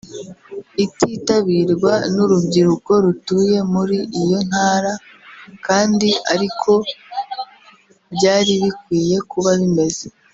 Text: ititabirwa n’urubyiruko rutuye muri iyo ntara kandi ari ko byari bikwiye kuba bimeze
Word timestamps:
ititabirwa 0.85 1.93
n’urubyiruko 2.15 2.91
rutuye 3.03 3.57
muri 3.73 3.97
iyo 4.21 4.39
ntara 4.49 4.93
kandi 5.65 6.09
ari 6.33 6.47
ko 6.61 6.73
byari 8.13 8.53
bikwiye 8.61 9.17
kuba 9.31 9.51
bimeze 9.59 10.05